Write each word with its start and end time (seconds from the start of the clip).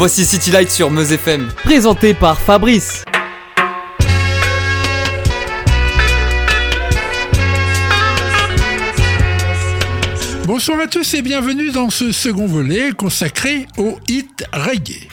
Voici 0.00 0.24
City 0.24 0.50
Light 0.50 0.70
sur 0.70 0.90
Meuse 0.90 1.12
FM. 1.12 1.48
Présenté 1.62 2.14
par 2.14 2.40
Fabrice. 2.40 3.04
Bonsoir 10.46 10.80
à 10.80 10.86
tous 10.86 11.12
et 11.12 11.20
bienvenue 11.20 11.70
dans 11.70 11.90
ce 11.90 12.12
second 12.12 12.46
volet 12.46 12.92
consacré 12.92 13.66
au 13.76 13.98
hit 14.08 14.42
reggae. 14.54 15.06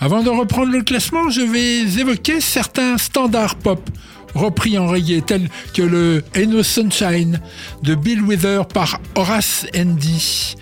Avant 0.00 0.24
de 0.24 0.30
reprendre 0.30 0.72
le 0.72 0.82
classement, 0.82 1.30
je 1.30 1.42
vais 1.42 2.00
évoquer 2.00 2.40
certains 2.40 2.98
standards 2.98 3.54
pop 3.54 3.88
repris 4.34 4.76
en 4.76 4.88
reggae 4.88 5.24
tels 5.24 5.48
que 5.72 5.82
le 5.82 6.24
Ain't 6.34 6.46
No 6.46 6.64
Sunshine 6.64 7.40
de 7.84 7.94
Bill 7.94 8.20
Wither 8.22 8.66
par 8.66 8.98
Horace 9.14 9.66
Andy. 9.76 10.56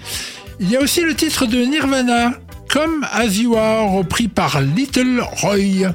Il 0.60 0.68
y 0.68 0.76
a 0.76 0.82
aussi 0.82 1.00
le 1.00 1.14
titre 1.14 1.46
de 1.46 1.64
Nirvana, 1.64 2.34
Come 2.72 3.04
As 3.12 3.36
You 3.38 3.56
Are, 3.56 3.90
repris 3.90 4.28
par 4.28 4.60
Little 4.60 5.20
Roy. 5.42 5.92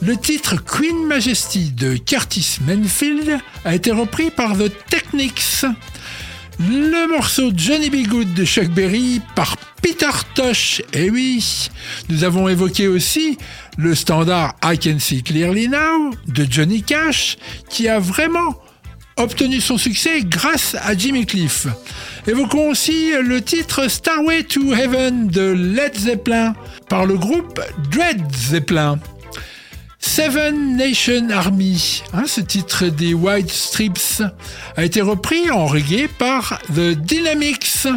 Le 0.00 0.16
titre 0.16 0.56
Queen 0.56 1.06
Majesty 1.06 1.70
de 1.70 1.96
Curtis 1.96 2.58
Manfield 2.66 3.38
a 3.64 3.74
été 3.76 3.92
repris 3.92 4.32
par 4.32 4.58
The 4.58 4.72
Technics. 4.90 5.64
Le 6.58 7.08
morceau 7.08 7.52
Johnny 7.54 7.88
B. 7.88 8.08
Good 8.08 8.34
de 8.34 8.44
Chuck 8.44 8.68
Berry 8.70 9.20
par 9.36 9.56
Peter 9.80 10.10
Tosh. 10.34 10.80
Et 10.92 11.04
eh 11.04 11.10
oui, 11.10 11.68
nous 12.08 12.24
avons 12.24 12.48
évoqué 12.48 12.88
aussi 12.88 13.38
le 13.78 13.94
standard 13.94 14.56
I 14.64 14.76
Can 14.76 14.98
See 14.98 15.22
Clearly 15.22 15.68
Now 15.68 16.10
de 16.26 16.46
Johnny 16.50 16.82
Cash 16.82 17.36
qui 17.70 17.88
a 17.88 18.00
vraiment 18.00 18.60
obtenu 19.16 19.60
son 19.60 19.78
succès 19.78 20.22
grâce 20.22 20.74
à 20.82 20.96
Jimmy 20.96 21.26
Cliff. 21.26 21.68
Évoquons 22.26 22.70
aussi 22.70 23.12
le 23.20 23.42
titre 23.42 23.88
Starway 23.88 24.44
to 24.44 24.72
Heaven 24.72 25.26
de 25.26 25.52
Led 25.52 25.98
Zeppelin 25.98 26.54
par 26.88 27.04
le 27.04 27.16
groupe 27.16 27.60
Dread 27.90 28.20
Zeppelin. 28.32 29.00
Seven 29.98 30.76
Nation 30.76 31.30
Army, 31.30 32.02
hein, 32.12 32.24
ce 32.26 32.40
titre 32.40 32.86
des 32.86 33.14
White 33.14 33.50
Strips, 33.50 34.22
a 34.76 34.84
été 34.84 35.00
repris 35.00 35.50
en 35.50 35.66
reggae 35.66 36.08
par 36.18 36.60
The 36.74 36.90
Dynamics. 36.90 37.88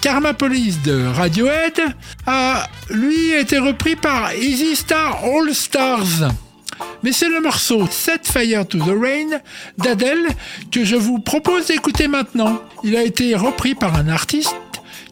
Karma 0.00 0.32
Police 0.32 0.82
de 0.82 1.06
Radiohead 1.06 1.80
a, 2.26 2.66
lui, 2.88 3.32
été 3.32 3.58
repris 3.58 3.94
par 3.94 4.32
Easy 4.34 4.74
Star 4.74 5.22
All 5.22 5.54
Stars. 5.54 6.32
Mais 7.02 7.12
c'est 7.12 7.28
le 7.28 7.40
morceau 7.40 7.86
Set 7.90 8.26
Fire 8.26 8.66
to 8.66 8.78
the 8.78 8.96
Rain 9.00 9.40
d'Adele 9.78 10.28
que 10.70 10.84
je 10.84 10.96
vous 10.96 11.18
propose 11.18 11.66
d'écouter 11.66 12.08
maintenant. 12.08 12.60
Il 12.84 12.96
a 12.96 13.02
été 13.02 13.34
repris 13.34 13.74
par 13.74 13.96
un 13.96 14.08
artiste 14.08 14.54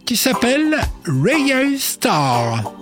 qui 0.05 0.17
s'appelle 0.17 0.79
Ray 1.07 1.79
Star. 1.79 2.73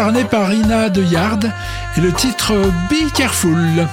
Incarné 0.00 0.24
par 0.24 0.50
Ina 0.50 0.88
de 0.88 1.02
Yard 1.02 1.44
et 1.94 2.00
le 2.00 2.10
titre 2.10 2.54
Be 2.88 3.12
Careful. 3.14 3.86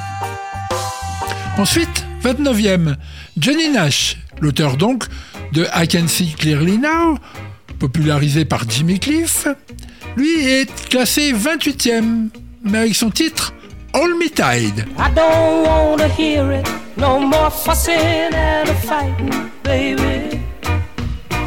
Ensuite, 1.57 2.06
29e, 2.24 2.95
Johnny 3.38 3.68
Nash, 3.69 4.15
l'auteur 4.39 4.77
donc 4.77 5.04
de 5.51 5.68
I 5.75 5.86
Can 5.86 6.07
See 6.07 6.33
Clearly 6.39 6.77
Now, 6.77 7.18
popularisé 7.77 8.45
par 8.45 8.62
Jimmy 8.69 9.01
Cliff, 9.01 9.50
lui 10.15 10.48
est 10.48 10.88
classé 10.88 11.33
28e, 11.33 12.30
mais 12.63 12.77
avec 12.77 12.95
son 12.95 13.10
titre 13.10 13.53
All 13.94 14.12
Me 14.12 14.30
Tide. 14.30 14.86
I 14.98 15.13
don't 15.13 16.00
hear 16.18 16.53
it, 16.53 16.65
no 16.95 17.19
more. 17.19 17.51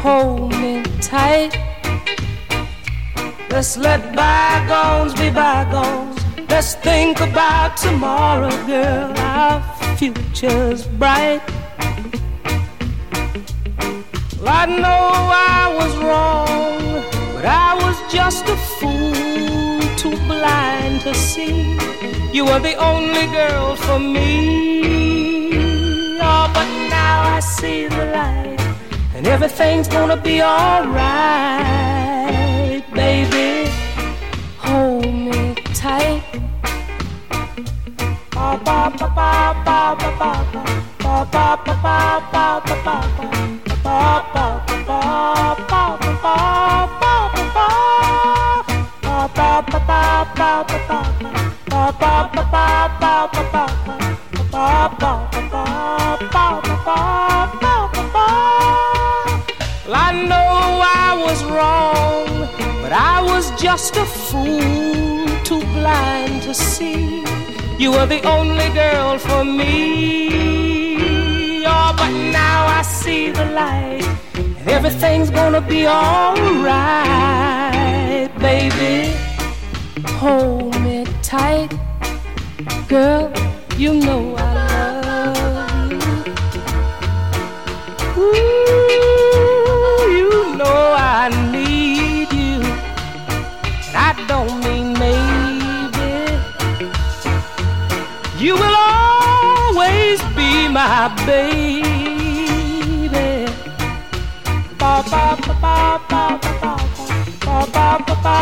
Hold 0.03 0.51
me 0.51 0.83
tight. 1.01 1.70
Let's 3.51 3.77
let 3.77 4.15
bygones 4.15 5.13
be 5.19 5.29
bygones. 5.29 6.17
Let's 6.49 6.75
think 6.75 7.19
about 7.19 7.75
tomorrow, 7.77 8.49
girl. 8.65 9.13
Our 9.17 9.61
future's 9.97 10.87
bright. 10.87 11.41
Well, 14.39 14.47
I 14.47 14.65
know 14.65 15.03
I 15.55 15.75
was 15.79 15.93
wrong, 15.97 17.03
but 17.35 17.45
I 17.45 17.75
was 17.83 17.97
just 18.11 18.45
a 18.47 18.55
fool, 18.79 19.79
too 19.97 20.17
blind 20.27 21.01
to 21.01 21.13
see. 21.13 21.77
You 22.31 22.45
were 22.45 22.59
the 22.59 22.75
only 22.75 23.27
girl 23.27 23.75
for 23.75 23.99
me. 23.99 25.51
Oh, 26.19 26.49
but 26.53 26.69
now 26.89 27.35
I 27.35 27.39
see 27.41 27.87
the 27.87 28.05
light, 28.05 28.61
and 29.13 29.27
everything's 29.27 29.87
gonna 29.87 30.17
be 30.17 30.41
alright, 30.41 31.90
just 63.61 63.95
a 63.95 64.05
fool, 64.05 65.27
too 65.43 65.61
blind 65.73 66.41
to 66.41 66.53
see. 66.53 67.40
You 67.81 67.89
were 67.93 68.05
the 68.05 68.21
only 68.27 68.69
girl 68.75 69.17
for 69.17 69.43
me. 69.43 70.29
Oh, 71.65 71.93
but 71.97 72.11
now 72.31 72.67
I 72.67 72.83
see 72.83 73.31
the 73.31 73.45
light, 73.45 74.05
and 74.35 74.69
everything's 74.69 75.31
gonna 75.31 75.61
be 75.61 75.87
alright, 75.87 76.69
baby. 78.37 79.15
Hold 80.19 80.79
me 80.81 81.05
tight, 81.23 81.73
girl. 82.87 83.33
You 83.77 83.95
know 83.95 84.30
be 101.17 101.21
my 101.21 101.25
baby. 103.09 103.51
Ba 104.79 104.93
ba 105.11 105.23
ba 105.45 105.53
ba 105.61 105.75
ba 106.09 106.23
ba 106.41 106.51
ba 107.41 107.57
ba 107.73 107.87
ba 108.07 108.15
ba 108.15 108.37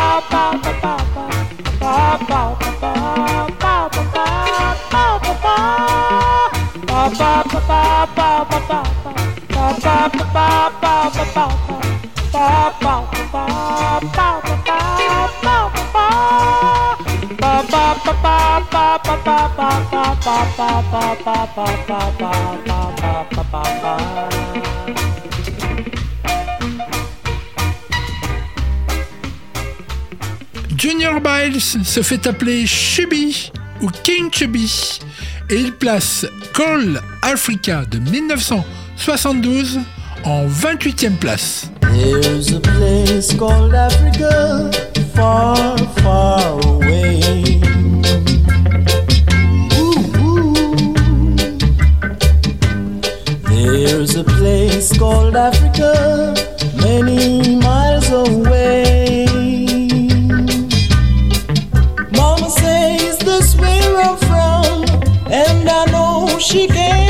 ba 18.40 18.58
ba 18.72 19.14
ba 19.24 19.36
ba 19.56 19.59
Junior 30.76 31.20
Biles 31.20 31.76
se 31.84 32.02
fait 32.02 32.26
appeler 32.26 32.66
Chubby 32.66 33.52
ou 33.82 33.88
King 34.02 34.30
Chubby 34.32 35.00
et 35.50 35.56
il 35.56 35.72
place 35.72 36.26
Call 36.54 37.00
Africa 37.22 37.84
de 37.90 37.98
1972 37.98 39.80
en 40.24 40.46
28e 40.46 41.16
place. 41.16 41.70
A 54.20 54.24
place 54.24 54.98
called 54.98 55.34
Africa, 55.34 56.34
many 56.76 57.56
miles 57.56 58.10
away. 58.10 59.24
Mama 62.12 62.50
says 62.50 63.18
this 63.18 63.56
where 63.56 63.96
I'm 64.02 64.18
from, 64.18 64.84
and 65.32 65.68
I 65.68 65.84
know 65.86 66.38
she 66.38 66.66
can't 66.66 67.09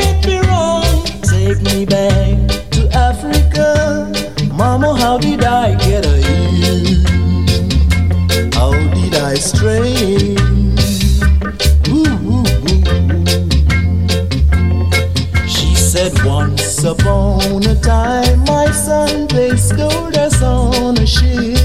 upon 17.11 17.63
a 17.65 17.75
time, 17.75 18.39
my 18.45 18.71
son 18.71 19.27
placed 19.27 19.73
us 19.73 20.41
on 20.41 20.97
a 20.97 21.05
ship. 21.05 21.59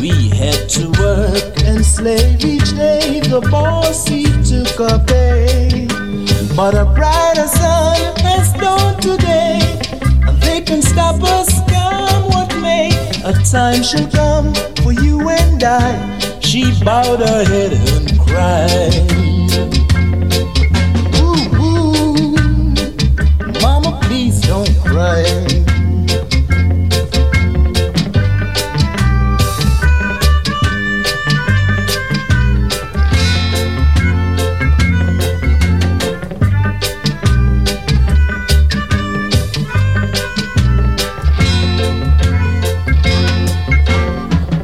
We 0.00 0.28
had 0.40 0.68
to 0.76 0.90
work 0.98 1.54
and 1.64 1.84
slave 1.84 2.44
each 2.44 2.70
day. 2.74 3.20
The 3.20 3.40
boss 3.50 4.06
he 4.06 4.24
took 4.50 4.78
a 4.80 4.98
pay. 5.06 5.86
But 6.56 6.74
a 6.74 6.84
brighter 6.84 7.48
sun 7.48 8.16
has 8.28 8.52
dawned 8.54 9.00
today. 9.02 9.60
And 10.26 10.36
they 10.42 10.60
can 10.60 10.82
stop 10.82 11.22
us, 11.22 11.50
come 11.70 12.24
what 12.30 12.50
may. 12.60 12.90
A 13.24 13.32
time 13.56 13.82
shall 13.82 14.08
come 14.10 14.54
for 14.82 14.92
you 14.92 15.28
and 15.28 15.62
I. 15.62 16.40
She 16.40 16.62
bowed 16.84 17.20
her 17.20 17.44
head 17.44 17.72
and 17.72 18.18
cried. 18.18 19.31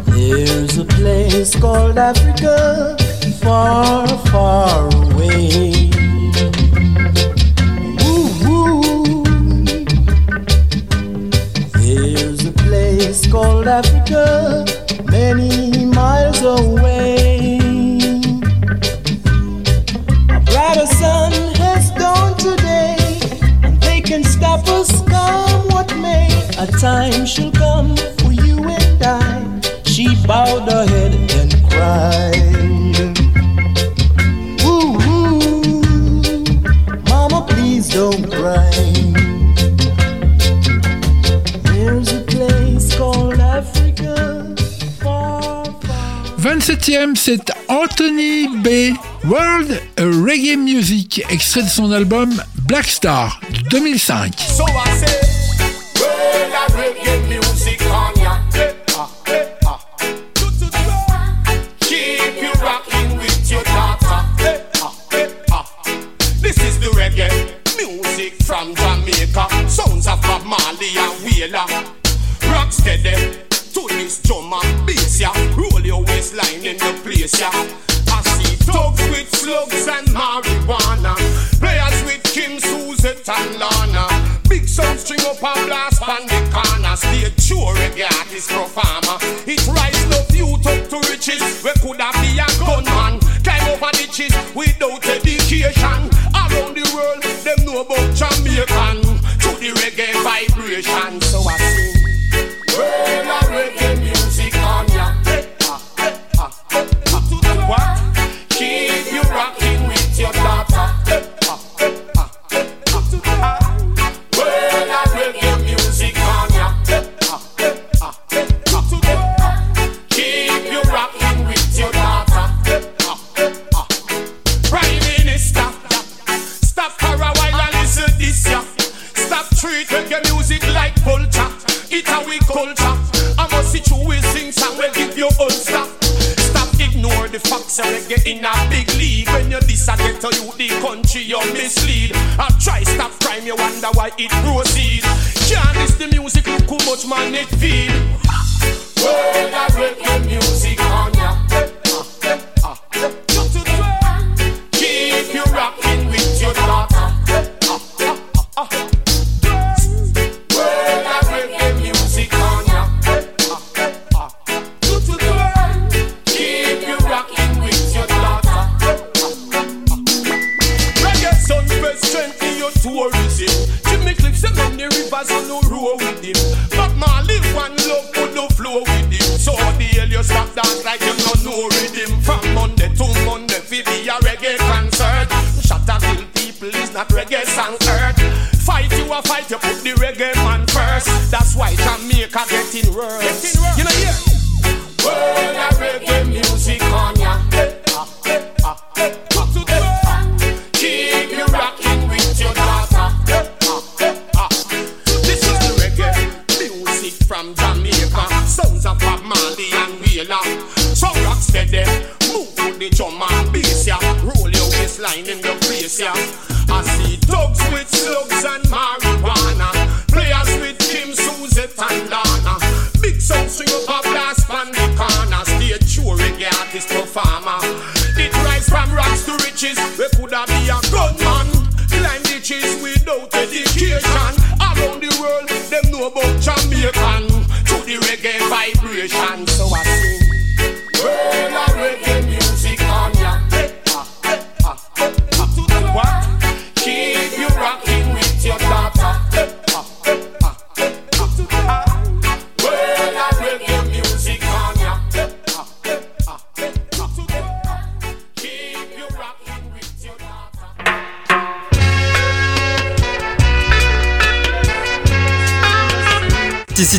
There's 0.06 0.78
a 0.78 0.84
place 0.84 1.58
called 1.58 1.98
Africa, 1.98 2.96
far, 3.42 4.06
far 4.28 4.88
away. 4.94 5.90
Africa, 13.68 14.64
many 15.10 15.84
miles 15.84 16.40
away. 16.42 17.58
A 20.30 20.40
brighter 20.40 20.86
sun 20.86 21.32
has 21.56 21.90
dawned 21.90 22.38
today, 22.38 22.96
and 23.62 23.78
they 23.82 24.00
can 24.00 24.24
stop 24.24 24.66
us, 24.68 25.02
come 25.06 25.68
what 25.68 25.94
may. 25.98 26.28
A 26.58 26.66
time 26.66 27.26
shall 27.26 27.52
come 27.52 27.94
for 28.18 28.32
you 28.32 28.64
and 28.64 29.02
I. 29.02 29.60
She 29.84 30.16
bowed 30.26 30.70
her 30.70 30.86
head 30.86 31.14
and 31.32 31.70
cried. 31.70 32.47
septième, 46.68 47.16
c'est 47.16 47.50
Anthony 47.68 48.46
B. 48.58 48.94
World 49.24 49.80
Reggae 49.96 50.58
Music, 50.58 51.24
extrait 51.30 51.62
de 51.62 51.68
son 51.68 51.90
album 51.92 52.30
Black 52.66 52.84
Star 52.88 53.40
2005. 53.70 55.27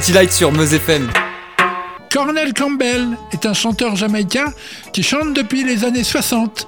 City 0.09 0.31
sur 0.31 0.51
FM. 0.73 1.07
Campbell 2.53 3.17
est 3.31 3.45
un 3.45 3.53
chanteur 3.53 3.95
jamaïcain 3.95 4.51
qui 4.91 5.03
chante 5.03 5.35
depuis 5.35 5.63
les 5.63 5.83
années 5.83 6.03
60. 6.03 6.67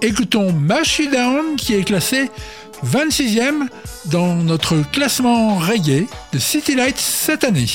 Écoutons 0.00 0.52
Mashi 0.52 1.08
Down 1.08 1.56
qui 1.56 1.74
est 1.74 1.84
classé 1.84 2.30
26e 2.86 3.68
dans 4.06 4.36
notre 4.36 4.76
classement 4.90 5.56
reggae 5.56 6.06
de 6.32 6.38
City 6.38 6.74
Lights 6.74 6.98
cette 6.98 7.44
année. 7.44 7.68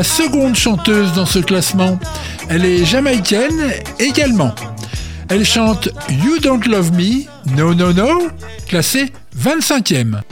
la 0.00 0.04
seconde 0.04 0.54
chanteuse 0.56 1.12
dans 1.12 1.26
ce 1.26 1.40
classement. 1.40 1.98
Elle 2.48 2.64
est 2.64 2.86
jamaïcaine 2.86 3.70
également. 3.98 4.54
Elle 5.28 5.44
chante 5.44 5.90
You 6.08 6.38
Don't 6.40 6.66
Love 6.66 6.92
Me, 6.92 7.26
No 7.54 7.74
No 7.74 7.92
No, 7.92 8.30
classée 8.66 9.12
25e. 9.38 10.22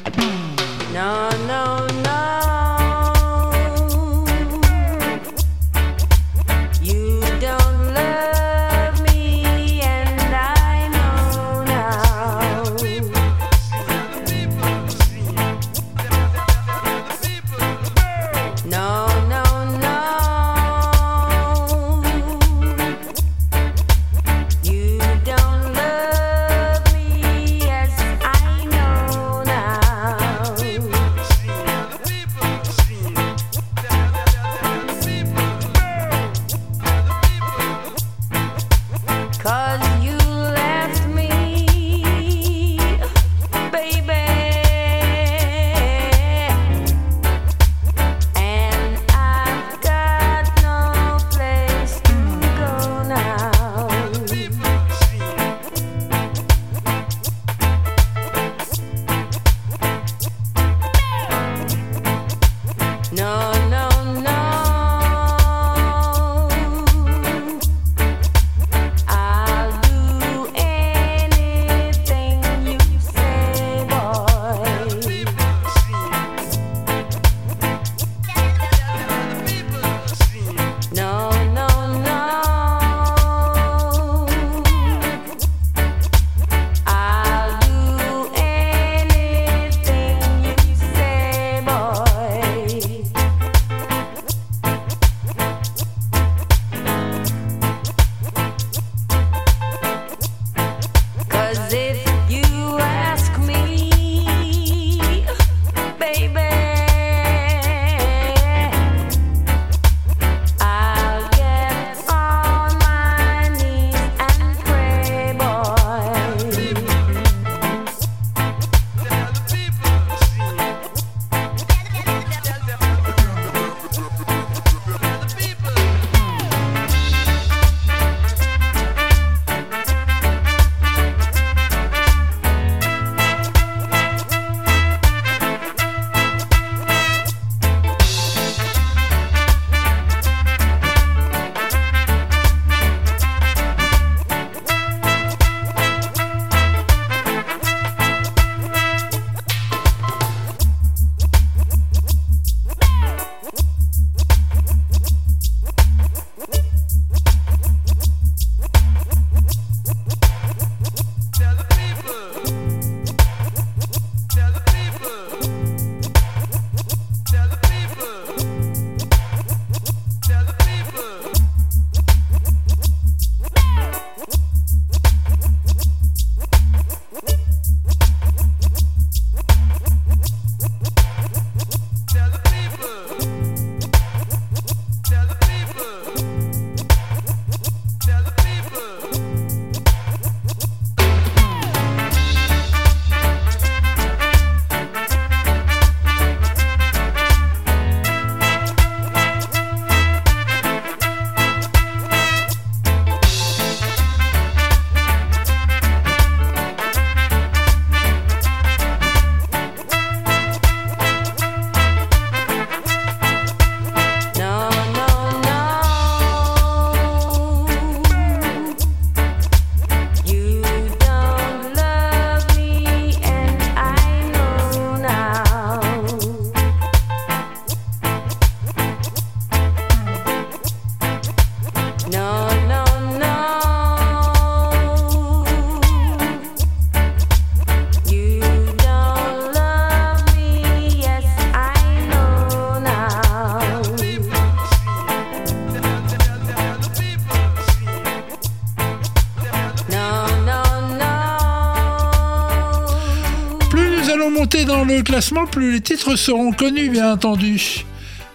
Dans 254.65 254.85
le 254.85 255.03
classement, 255.03 255.47
plus 255.47 255.73
les 255.73 255.81
titres 255.81 256.17
seront 256.17 256.53
connus, 256.53 256.91
bien 256.91 257.13
entendu. 257.13 257.85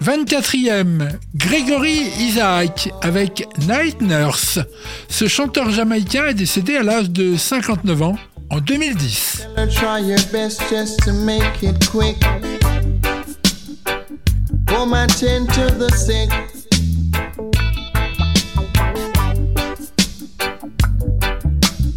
24e, 0.03 1.09
Gregory 1.35 2.11
Isaac 2.19 2.89
avec 3.01 3.47
Night 3.67 4.01
Nurse. 4.01 4.59
Ce 5.07 5.27
chanteur 5.27 5.69
jamaïcain 5.71 6.27
est 6.27 6.33
décédé 6.33 6.75
à 6.75 6.83
l'âge 6.83 7.09
de 7.09 7.37
59 7.37 8.01
ans 8.01 8.17
en 8.49 8.59
2010. 8.59 9.47
Tell 9.55 9.65
her 9.65 9.69
try 9.69 9.99
your 9.99 10.19
best 10.31 10.61
just 10.69 10.99
to 11.03 11.13
make 11.13 11.63
it 11.63 11.89
quick. 11.89 12.17
Home 14.69 14.93
attend 14.93 15.47
to 15.53 15.71
the 15.77 15.89
sick. 15.91 16.29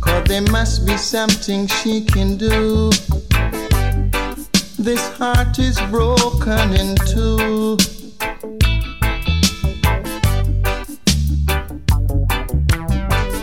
Cause 0.00 0.24
there 0.26 0.42
must 0.52 0.86
be 0.86 0.96
something 0.96 1.66
she 1.66 2.04
can 2.04 2.36
do. 2.36 2.90
This 4.86 5.08
heart 5.18 5.58
is 5.58 5.80
broken 5.90 6.72
in 6.74 6.94
two. 7.10 7.76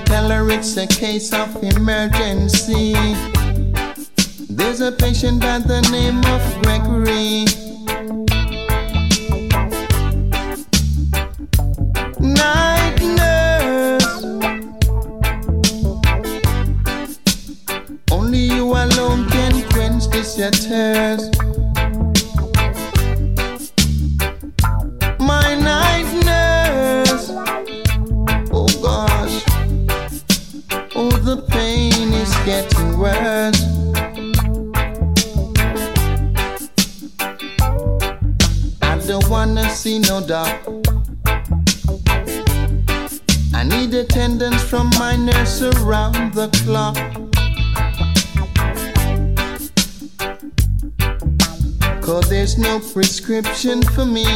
Tell 0.06 0.30
her 0.30 0.50
it's 0.52 0.78
a 0.78 0.88
case 0.88 1.34
of 1.34 1.62
emergency. 1.62 2.94
There's 4.50 4.80
a 4.80 4.94
patient 4.94 5.42
by 5.42 5.60
the 5.60 5.82
name 5.92 6.24
of 6.24 6.64
Gregory. 6.64 7.63
Prescription 53.42 53.82
for 53.82 54.06
me. 54.06 54.33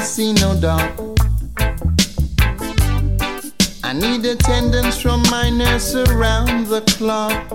See 0.00 0.32
no 0.32 0.58
dog. 0.60 1.18
I 3.82 3.92
need 3.92 4.24
attendance 4.24 5.00
from 5.00 5.22
my 5.30 5.50
nurse 5.50 5.94
around 5.94 6.66
the 6.66 6.82
clock. 6.96 7.48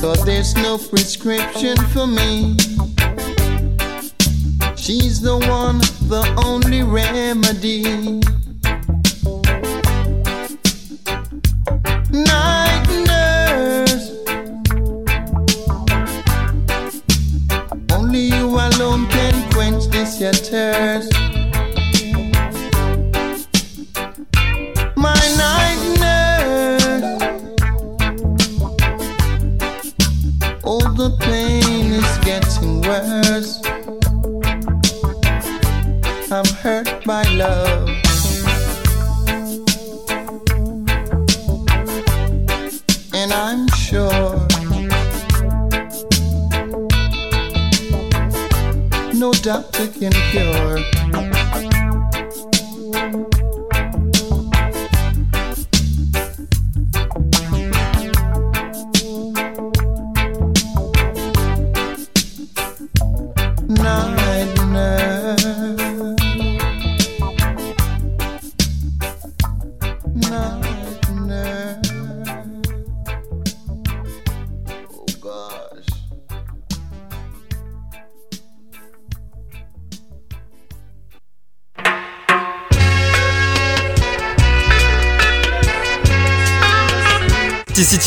Cause 0.00 0.24
there's 0.24 0.54
no 0.56 0.78
prescription 0.78 1.76
for 1.88 2.06
me. 2.06 2.56
She's 4.76 5.20
the 5.20 5.36
one, 5.48 5.78
the 6.08 6.24
only 6.46 6.82
remedy. 6.82 8.37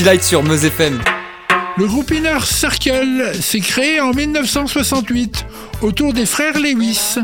Light 0.04 0.24
sur 0.24 0.42
Meuse 0.42 0.66
FM. 0.66 1.00
Le 1.78 1.86
groupe 1.86 2.12
Inner 2.12 2.40
Circle 2.44 3.34
s'est 3.40 3.60
créé 3.60 4.00
en 4.00 4.14
1968 4.14 5.46
autour 5.82 6.14
des 6.14 6.26
frères 6.26 6.58
Lewis. 6.58 7.16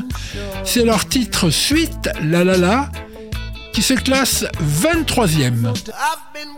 C'est 0.63 0.83
leur 0.83 1.07
titre 1.07 1.49
Suite 1.49 2.09
La 2.23 2.43
La 2.43 2.57
La 2.57 2.91
qui 3.73 3.81
se 3.81 3.93
classe 3.93 4.45
23e. 4.83 5.67
I've 5.67 6.33
been 6.33 6.57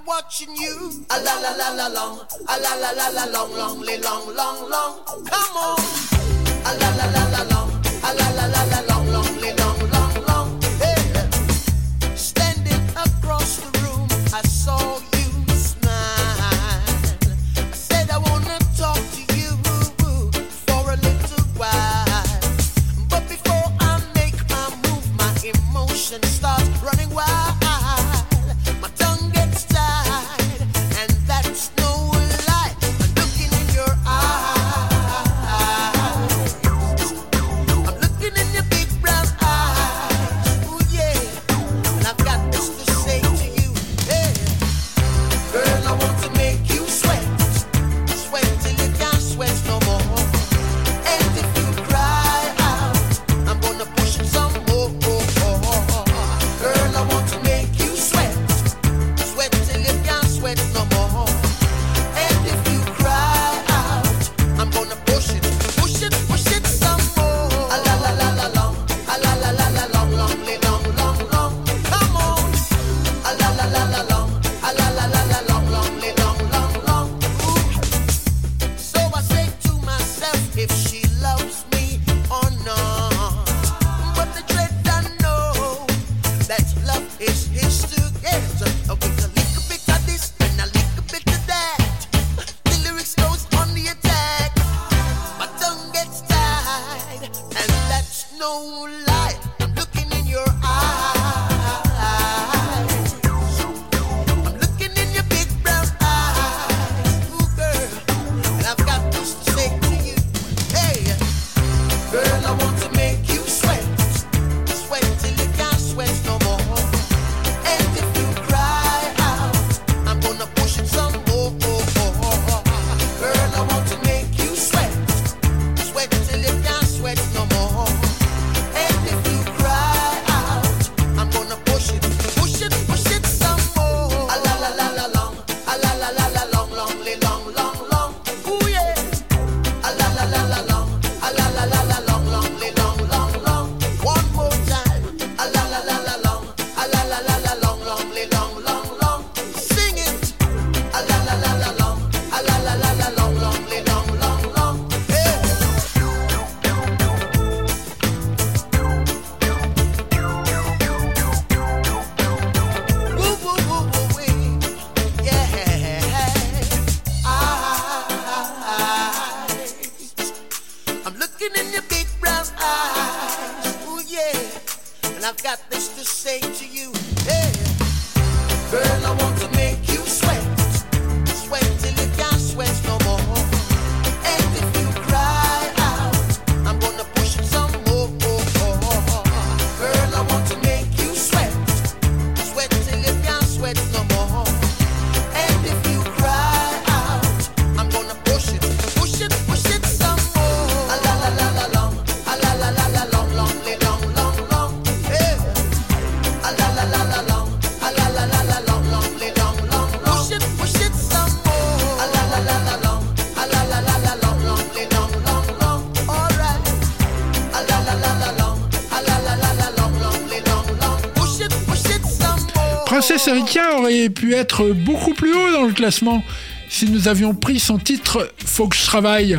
Princesse 222.89 223.28
Erika 223.28 223.78
aurait 223.78 224.10
pu 224.10 224.34
être 224.34 224.71
beaucoup 224.71 225.13
plus 225.13 225.32
haut 225.32 225.52
dans 225.52 225.65
le 225.65 225.73
classement 225.73 226.23
si 226.69 226.89
nous 226.89 227.08
avions 227.08 227.36
pris 227.36 227.60
son 227.60 227.78
titre 227.78 228.34
Faut 228.43 228.67
que 228.67 228.75
je 228.75 228.84
travaille. 228.84 229.38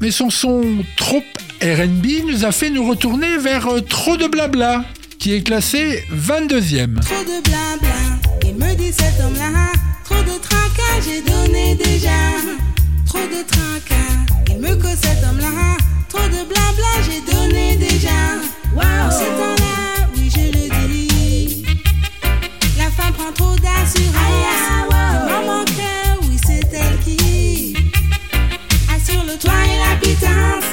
Mais 0.00 0.10
son 0.10 0.30
son 0.30 0.64
trop 0.96 1.22
RB 1.62 2.06
nous 2.26 2.44
a 2.44 2.50
fait 2.50 2.70
nous 2.70 2.84
retourner 2.84 3.38
vers 3.38 3.68
euh, 3.68 3.82
Trop 3.82 4.16
de 4.16 4.26
blabla, 4.26 4.84
qui 5.20 5.32
est 5.32 5.42
classé 5.42 6.02
22e. 6.12 6.98
Trop 6.98 7.22
de 7.22 7.40
blabla, 7.44 8.18
et 8.48 8.52
me 8.52 8.74
dit 8.74 8.92
cet 8.92 9.24
homme-là, 9.24 9.70
trop 10.04 10.20
de 10.24 10.36
tracas, 10.40 11.02
j'ai 11.04 11.22
donné 11.22 11.76
déjà. 11.76 12.10
Trop 13.06 13.20
de 13.20 13.46
tracas, 13.46 14.50
et 14.50 14.58
me 14.58 14.74
que 14.74 14.88
cet 14.88 15.22
homme-là, 15.22 15.76
trop 16.08 16.26
de 16.26 16.48
blabla, 16.48 16.90
j'ai 17.06 17.32
donné 17.32 17.76
déjà. 17.76 18.10
Wow. 18.74 19.61
Maman 23.82 25.64
crée, 25.64 26.16
oui, 26.22 26.36
c'est 26.46 26.72
elle 26.72 26.98
qui 27.00 27.74
assure 28.94 29.24
le 29.24 29.36
toit 29.36 29.52
et 29.66 29.78
l'habitant. 29.78 30.71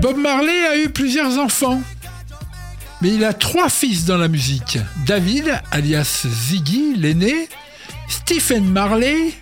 Bob 0.00 0.18
Marley 0.18 0.66
a 0.66 0.76
eu 0.78 0.88
plusieurs 0.90 1.38
enfants, 1.38 1.82
mais 3.02 3.14
il 3.14 3.24
a 3.24 3.32
trois 3.32 3.68
fils 3.68 4.04
dans 4.04 4.16
la 4.16 4.28
musique. 4.28 4.78
David, 5.04 5.60
alias 5.72 6.26
Ziggy, 6.28 6.94
l'aîné, 6.96 7.48
Stephen 8.08 8.64
Marley 8.64 9.32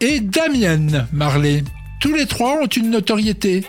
et 0.00 0.20
Damien 0.20 1.06
Marley. 1.12 1.64
Tous 2.00 2.14
les 2.14 2.26
trois 2.26 2.62
ont 2.62 2.66
une 2.66 2.90
notoriété, 2.90 3.64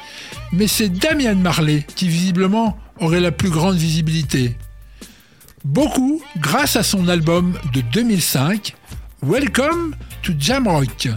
mais 0.54 0.68
c'est 0.68 0.90
Damien 0.90 1.36
Marley 1.36 1.86
qui 1.96 2.08
visiblement 2.08 2.78
aurait 3.00 3.20
la 3.20 3.32
plus 3.32 3.50
grande 3.50 3.76
visibilité. 3.76 4.56
Beaucoup 5.64 6.22
grâce 6.38 6.76
à 6.76 6.84
son 6.84 7.08
album 7.08 7.58
de 7.74 7.80
2005, 7.82 8.76
Welcome 9.22 9.96
to 10.22 10.34
Jamrock. 10.38 11.08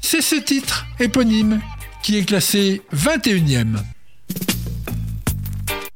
C'est 0.00 0.20
ce 0.20 0.36
titre 0.36 0.86
éponyme 1.00 1.60
qui 2.02 2.18
est 2.18 2.24
classé 2.24 2.82
21e. 2.94 3.78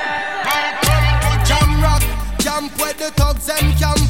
Jam 1.46 1.84
rock, 1.84 2.04
camp 2.40 2.72
where 2.80 2.94
the 2.94 3.12
thugs 3.16 3.50
and 3.50 3.78
camp 3.78 4.01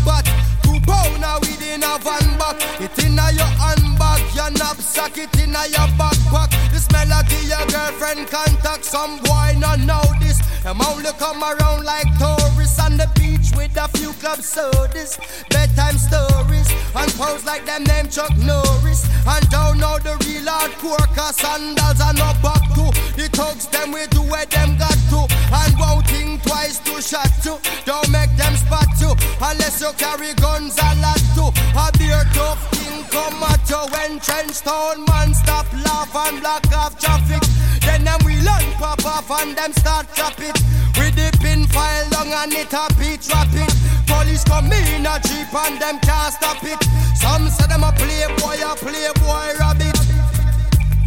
It 2.97 3.05
inna 3.05 3.31
your 3.31 3.45
handbag, 3.45 4.35
your 4.35 4.51
knapsack, 4.51 5.17
it 5.17 5.39
inna 5.39 5.63
your 5.67 5.87
backpack. 5.95 6.51
The 6.71 6.79
smell 6.79 7.11
of 7.13 7.31
your 7.47 7.65
girlfriend 7.67 8.27
contact. 8.27 8.83
Some 8.85 9.19
boy 9.23 9.55
not 9.59 9.79
know 9.79 10.01
this. 10.19 10.39
Them 10.63 10.81
only 10.81 11.11
come 11.17 11.41
around 11.43 11.85
like 11.85 12.07
tourists 12.19 12.79
on 12.79 12.97
the 12.97 13.09
beach 13.15 13.55
with 13.55 13.75
a 13.77 13.87
few 13.97 14.11
club 14.19 14.41
sodas, 14.41 15.17
bedtime 15.49 15.97
stories, 15.97 16.69
and 16.95 17.11
pose 17.13 17.45
like 17.45 17.65
them 17.65 17.83
name 17.83 18.09
Chuck 18.09 18.35
Norris. 18.37 19.07
And 19.25 19.49
don't 19.49 19.79
know 19.79 19.97
the 19.99 20.17
real 20.27 20.45
hardcore, 20.45 21.07
cause 21.15 21.37
sandals 21.37 22.01
are 22.01 22.13
no 22.13 22.33
back 22.43 22.61
to. 22.75 22.91
The 23.15 23.29
thugs 23.31 23.67
them 23.67 23.91
we 23.91 24.05
do 24.07 24.21
where 24.21 24.45
them 24.45 24.77
got 24.77 24.97
to. 25.11 25.25
And 25.53 25.73
won't 25.79 26.05
think 26.07 26.43
twice 26.43 26.79
to 26.79 27.01
shot 27.01 27.31
to. 27.43 27.57
Don't 27.85 28.09
make 28.11 28.35
them 28.37 28.55
spot 28.55 28.89
you, 28.99 29.15
unless 29.41 29.81
you 29.81 29.91
carry 29.97 30.33
guns 30.35 30.77
a 30.77 30.95
lot 30.99 31.21
too. 31.33 31.49
A 31.73 31.89
beer 31.97 32.23
tough 32.33 32.70
come 33.11 33.43
at 33.43 33.69
you 33.69 33.83
when 33.91 34.19
trench 34.19 34.61
town 34.61 35.03
man 35.05 35.33
stop 35.33 35.67
laugh 35.83 36.15
and 36.15 36.39
block 36.39 36.65
off 36.71 36.97
traffic. 36.97 37.43
Then 37.81 38.03
them 38.03 38.19
we 38.25 38.35
learn 38.39 38.65
pop 38.79 39.03
off 39.05 39.29
and 39.41 39.55
them 39.55 39.73
start 39.73 40.07
chop 40.15 40.39
it. 40.39 40.55
We 40.97 41.11
the 41.11 41.29
pin 41.43 41.67
file 41.67 42.07
long 42.15 42.31
and 42.31 42.53
it 42.53 42.73
a 42.73 42.87
beat 42.95 43.21
drop 43.21 43.51
it. 43.51 43.71
Police 44.07 44.43
come 44.43 44.71
in 44.71 45.05
a 45.05 45.19
jeep 45.27 45.53
and 45.53 45.75
them 45.79 45.99
can't 45.99 46.33
stop 46.33 46.63
it. 46.63 46.79
Some 47.19 47.49
say 47.49 47.67
them 47.67 47.83
a 47.83 47.91
playboy, 47.91 48.63
a 48.63 48.75
playboy 48.79 49.59
rabbit. 49.59 49.97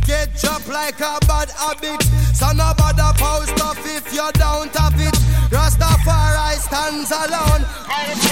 Get 0.07 0.37
dropped 0.37 0.69
like 0.69 1.01
a 1.01 1.19
bad 1.27 1.51
habit. 1.57 2.03
So 2.37 2.53
no 2.53 2.73
bother 2.77 3.13
post 3.17 3.57
off 3.65 3.81
if 3.85 4.13
you're 4.13 4.33
down 4.33 4.69
have 4.77 5.01
it. 5.01 5.15
Rastafari 5.51 6.61
stands 6.61 7.11
alone. 7.11 8.24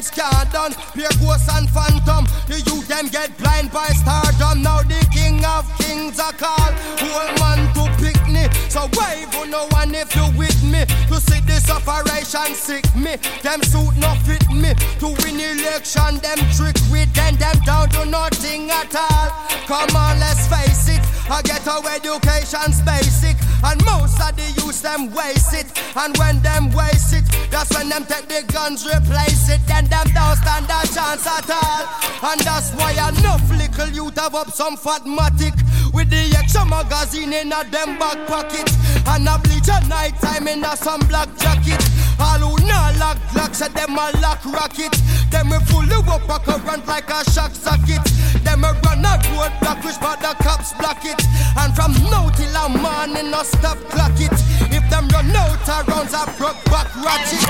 Violence 0.00 0.10
can't 0.10 0.52
done. 0.52 0.72
Pure 0.92 1.10
ghosts 1.20 1.48
and 1.54 1.68
phantom. 1.68 2.24
The 2.48 2.60
youth 2.66 2.88
them 2.88 3.08
get 3.08 3.36
blind 3.38 3.70
by 3.72 3.88
stardom. 3.88 4.62
Now 4.62 4.82
the 4.82 5.00
king 5.12 5.44
of 5.44 5.66
kings 5.78 6.18
are 6.18 6.32
called. 6.32 6.74
Whole 7.00 7.32
man 7.40 7.72
to 7.74 7.84
pick 8.00 8.16
me. 8.28 8.48
So 8.68 8.88
wave 8.96 9.34
on 9.36 9.50
no 9.50 9.66
one 9.70 9.94
if 9.94 10.14
you 10.16 10.26
with 10.36 10.62
me. 10.64 10.84
To 11.08 11.20
see 11.20 11.40
this 11.40 11.70
operation 11.70 12.54
sick 12.54 12.84
me. 12.96 13.16
Them 13.42 13.62
suit 13.62 13.96
no 13.98 14.14
fit 14.24 14.48
me. 14.50 14.74
To 15.00 15.08
win 15.22 15.40
election, 15.40 16.18
them 16.20 16.38
trick 16.56 16.76
with 16.90 17.12
them. 17.14 17.36
Them 17.36 17.56
down 17.64 17.88
to 17.90 18.04
nothing 18.06 18.70
at 18.70 18.94
all. 18.94 19.30
Come 19.66 19.96
on, 19.96 20.18
let's 20.18 20.46
face 20.48 20.88
it. 20.88 21.00
I 21.30 21.42
get 21.42 21.66
our 21.68 21.86
education's 21.88 22.80
basic. 22.82 23.36
And 23.62 23.84
most 23.84 24.20
of 24.20 24.36
the 24.36 24.46
youth 24.56 24.82
them 24.82 25.12
waste 25.12 25.54
it. 25.54 25.68
And 25.96 26.16
when 26.18 26.40
them 26.42 26.70
waste 26.72 27.12
it, 27.12 27.24
that's 27.50 27.70
when 27.76 27.88
them 27.88 28.04
take 28.04 28.28
the 28.28 28.42
guns, 28.52 28.86
replace 28.86 29.50
it. 29.50 29.60
Then 29.66 29.84
them 29.86 30.06
don't 30.14 30.36
stand 30.36 30.66
a 30.66 30.80
chance 30.88 31.26
at 31.26 31.50
all. 31.50 31.84
And 32.30 32.40
that's 32.40 32.72
why 32.74 32.92
enough 32.92 33.44
little 33.50 33.88
youth 33.88 34.18
have 34.18 34.34
up 34.34 34.50
some 34.50 34.76
fatmatic. 34.76 35.54
With 35.92 36.10
the 36.10 36.36
extra 36.38 36.64
magazine 36.64 37.32
in 37.32 37.52
a 37.52 37.64
them 37.64 37.98
back 37.98 38.26
pocket. 38.26 38.70
And 39.06 39.28
a 39.28 39.38
bleach 39.38 39.68
at 39.68 39.86
night 39.88 40.16
time 40.20 40.48
in 40.48 40.64
a 40.64 40.76
some 40.76 41.00
black 41.08 41.28
jacket. 41.38 41.80
All 42.20 42.38
who 42.38 42.66
not 42.66 42.96
lock 42.98 43.18
lock, 43.34 43.54
say 43.54 43.68
them 43.68 43.96
a 43.96 44.12
lock 44.20 44.44
rocket. 44.44 44.92
Them 45.30 45.48
we 45.50 45.58
fully 45.66 45.96
up 46.06 46.28
a 46.28 46.38
current 46.38 46.86
like 46.86 47.08
a 47.08 47.24
shock 47.30 47.52
socket. 47.52 48.04
Them 48.44 48.64
a 48.64 48.72
run 48.84 49.04
a 49.04 49.16
road 49.32 49.52
block, 49.60 49.82
which 49.84 49.98
but 50.00 50.20
the 50.20 50.34
cops 50.44 50.72
block 50.74 51.04
it. 51.04 51.20
And 51.56 51.74
from 51.74 51.92
now 52.10 52.28
till 52.30 52.54
a 52.56 52.68
morning, 52.68 53.30
no 53.30 53.42
stop 53.42 53.78
clock 53.88 54.12
it. 54.20 54.32
If 54.72 54.88
them 54.90 55.08
run 55.08 55.34
out 55.34 55.68
of 55.68 55.88
rounds, 55.88 56.14
I 56.14 56.24
broke 56.36 56.62
back 56.66 56.94
ratchet. 56.96 57.40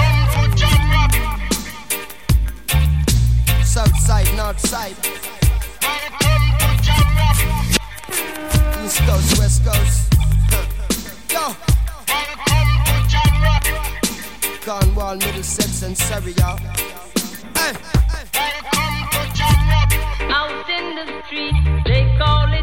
South 3.64 3.96
side, 3.98 4.30
north 4.36 4.60
side. 4.60 4.96
East 8.84 8.98
coast, 9.06 9.38
west 9.38 9.64
coast. 9.64 10.14
Yo. 11.32 11.56
Cornwall, 14.64 15.16
Middlesex, 15.16 15.82
and 15.82 15.96
Surrey, 15.96 16.32
y'all. 16.32 16.58
Hey. 17.56 17.72
Out 20.28 20.70
in 20.70 20.96
the 20.96 21.22
street, 21.26 21.54
they 21.86 22.14
call 22.18 22.52
it 22.52 22.59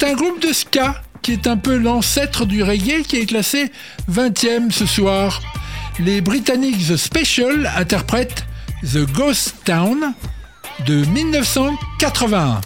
C'est 0.00 0.06
un 0.06 0.14
groupe 0.14 0.40
de 0.40 0.52
ska 0.52 1.02
qui 1.22 1.32
est 1.32 1.48
un 1.48 1.56
peu 1.56 1.76
l'ancêtre 1.76 2.46
du 2.46 2.62
reggae 2.62 3.02
qui 3.02 3.16
est 3.16 3.26
classé 3.26 3.72
20e 4.08 4.70
ce 4.70 4.86
soir. 4.86 5.42
Les 5.98 6.20
Britanniques 6.20 6.86
The 6.86 6.96
Special 6.96 7.68
interprètent 7.76 8.44
The 8.84 9.10
Ghost 9.12 9.56
Town 9.64 10.14
de 10.86 11.04
1981. 11.04 12.60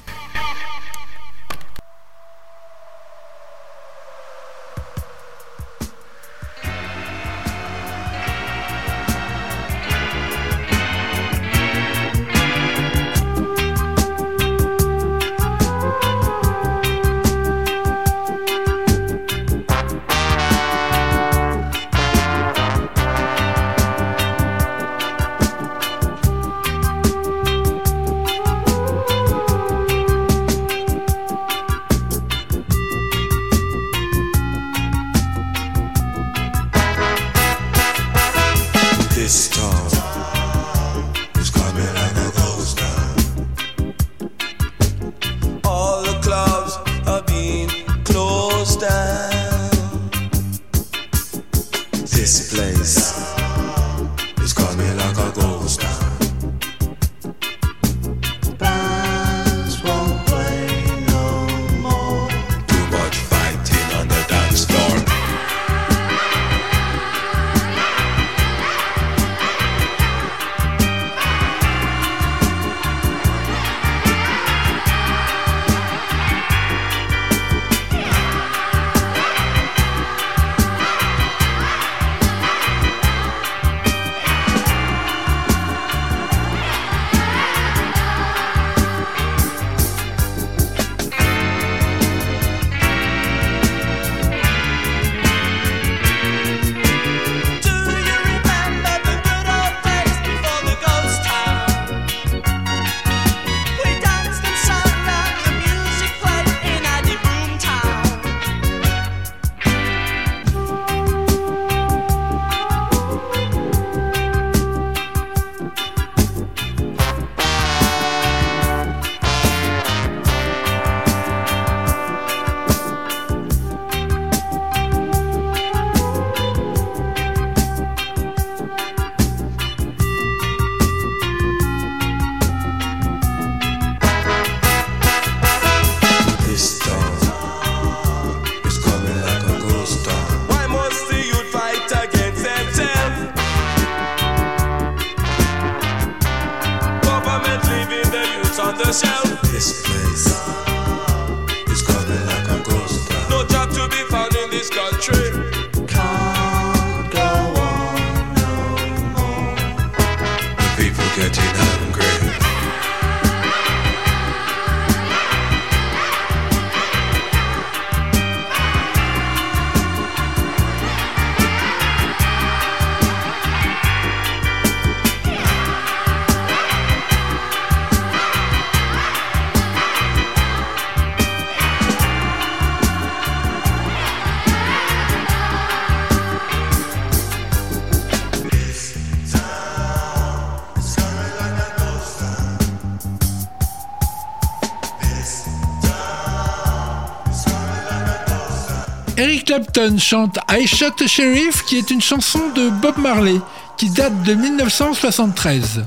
Clapton 199.45 199.99
chante 199.99 200.39
I 200.51 200.67
Shot 200.67 201.03
a 201.03 201.07
Sheriff, 201.07 201.65
qui 201.65 201.79
est 201.79 201.91
une 201.91 202.01
chanson 202.01 202.41
de 202.55 202.71
Bob 202.71 202.99
Marley, 202.99 203.41
qui 203.77 203.91
date 203.91 204.23
de 204.23 204.35
1973. 204.35 205.85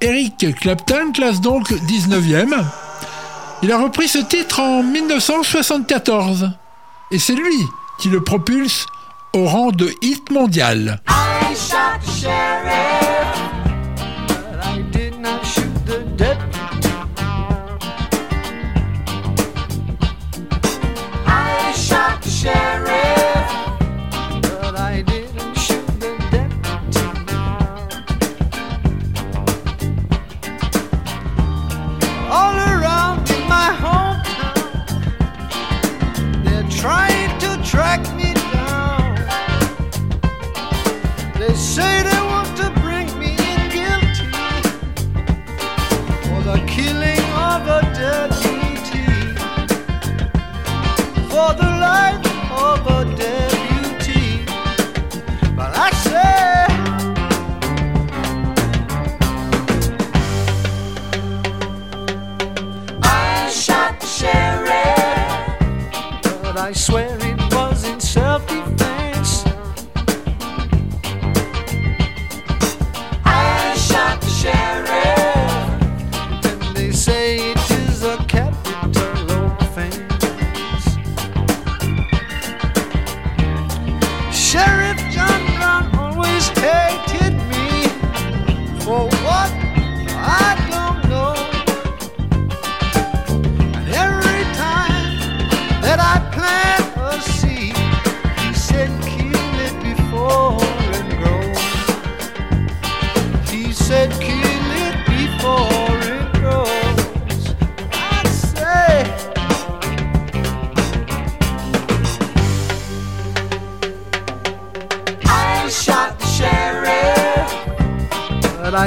Eric 0.00 0.54
Clapton 0.60 1.12
classe 1.12 1.40
donc 1.40 1.70
19e. 1.70 2.64
Il 3.62 3.70
a 3.72 3.78
repris 3.78 4.08
ce 4.08 4.18
titre 4.18 4.60
en 4.60 4.82
1974. 4.82 6.50
Et 7.10 7.18
c'est 7.18 7.34
lui 7.34 7.54
qui 7.98 8.08
le 8.08 8.22
propulse 8.22 8.86
au 9.32 9.44
rang 9.46 9.70
de 9.70 9.92
hit 10.02 10.30
mondial. 10.30 11.00
I 11.08 11.54
shot 11.54 12.00
sheriff. 12.20 13.01
for 51.42 51.54
the 51.54 51.70
life 51.88 52.24
of 52.68 52.78
a 52.98 53.00
deputy. 53.16 54.44
But 55.58 55.70
I 55.86 55.90
say, 56.06 56.66
I 63.02 63.48
shot 63.62 63.94
but 66.42 66.56
I 66.56 66.72
swear. 66.72 67.11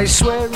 I 0.05 0.07
swear 0.07 0.54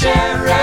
share 0.00 0.59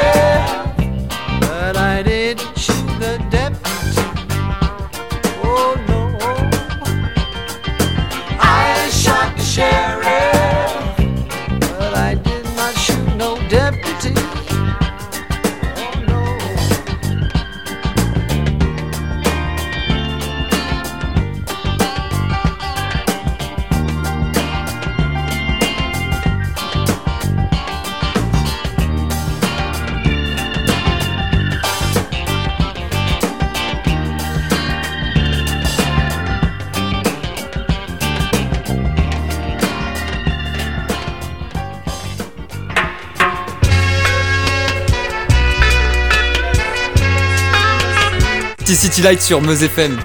City 48.88 49.02
Light 49.02 49.22
sur 49.22 49.42
Meuse 49.42 49.64
FM. 49.64 50.00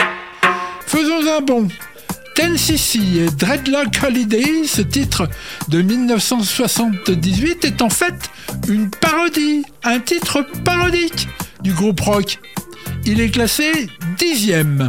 Faisons 0.89 1.25
un 1.37 1.41
bond. 1.41 1.69
Tennessee 2.35 2.97
et 3.17 3.27
Dreadlock 3.31 3.97
Holiday, 4.05 4.65
ce 4.67 4.83
titre 4.83 5.29
de 5.69 5.83
1978 5.83 7.65
est 7.65 7.81
en 7.81 7.89
fait 7.89 8.13
une 8.67 8.91
parodie, 8.91 9.63
un 9.85 10.01
titre 10.01 10.45
parodique 10.65 11.29
du 11.61 11.73
groupe 11.73 12.01
rock. 12.01 12.41
Il 13.07 13.21
est 13.21 13.31
classé 13.31 13.71
dixième. 14.19 14.89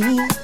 me. 0.00 0.35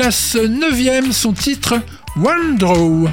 classe 0.00 0.34
9ème 0.36 1.12
son 1.12 1.34
titre 1.34 1.74
One 2.16 2.56
Draw. 2.56 3.10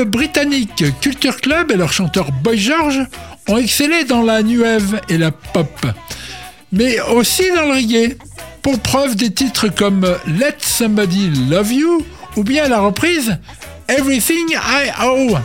britannique 0.00 0.84
Culture 1.00 1.40
Club 1.40 1.70
et 1.70 1.76
leur 1.76 1.92
chanteur 1.92 2.30
Boy 2.42 2.58
George 2.58 3.00
ont 3.48 3.58
excellé 3.58 4.04
dans 4.04 4.22
la 4.22 4.42
new 4.42 4.64
et 5.08 5.18
la 5.18 5.30
pop, 5.30 5.86
mais 6.70 7.00
aussi 7.00 7.44
dans 7.54 7.66
le 7.66 7.74
reggae, 7.74 8.16
pour 8.62 8.78
preuve 8.78 9.16
des 9.16 9.30
titres 9.30 9.68
comme 9.68 10.06
Let 10.26 10.56
Somebody 10.58 11.30
Love 11.50 11.72
You 11.72 12.04
ou 12.36 12.44
bien 12.44 12.68
la 12.68 12.80
reprise 12.80 13.38
Everything 13.88 14.50
I 14.52 14.90
Owe. 15.02 15.38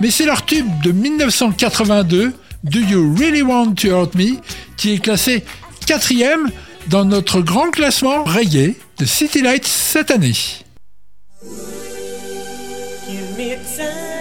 Mais 0.00 0.10
c'est 0.10 0.26
leur 0.26 0.44
tube 0.44 0.66
de 0.82 0.92
1982, 0.92 2.32
Do 2.64 2.80
You 2.80 3.14
Really 3.18 3.42
Want 3.42 3.74
to 3.74 3.88
Hurt 3.88 4.14
Me, 4.14 4.36
qui 4.76 4.94
est 4.94 4.98
classé 4.98 5.44
quatrième 5.86 6.50
dans 6.88 7.04
notre 7.04 7.40
grand 7.40 7.70
classement 7.70 8.24
reggae 8.24 8.74
de 8.98 9.04
City 9.04 9.42
Lights 9.42 9.66
cette 9.66 10.10
année. 10.10 10.34
sun. 13.76 14.15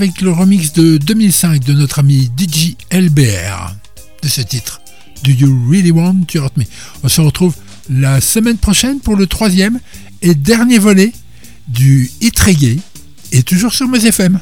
avec 0.00 0.20
le 0.20 0.30
remix 0.30 0.72
de 0.74 0.96
2005 0.96 1.64
de 1.64 1.72
notre 1.72 1.98
ami 1.98 2.30
DJ 2.38 2.76
LBR 2.92 3.74
de 4.22 4.28
ce 4.28 4.40
titre. 4.42 4.80
Do 5.24 5.32
You 5.32 5.68
Really 5.68 5.90
Want 5.90 6.22
to 6.28 6.38
Hurt 6.38 6.56
Me? 6.56 6.62
On 7.02 7.08
se 7.08 7.20
retrouve 7.20 7.56
la 7.90 8.20
semaine 8.20 8.58
prochaine 8.58 9.00
pour 9.00 9.16
le 9.16 9.26
troisième 9.26 9.80
et 10.22 10.36
dernier 10.36 10.78
volet 10.78 11.12
du 11.66 12.12
Hit 12.20 12.38
Reggae 12.38 12.78
et 13.32 13.42
toujours 13.42 13.74
sur 13.74 13.88
mes 13.88 14.06
FM. 14.06 14.38